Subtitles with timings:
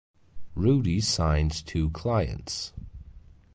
[0.55, 2.73] Rudy signs two clients.